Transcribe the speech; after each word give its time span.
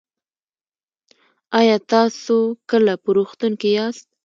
ایا 1.59 1.77
تاسو 1.91 2.37
کله 2.69 2.93
په 3.03 3.09
روغتون 3.17 3.51
کې 3.61 3.69
یاست؟ 3.77 4.07